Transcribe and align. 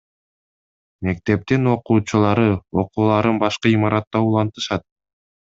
Мектептин 1.07 1.69
окуучулары 1.73 2.47
окууларын 2.85 3.39
башка 3.45 3.73
имаратта 3.75 4.25
улантышат. 4.31 4.89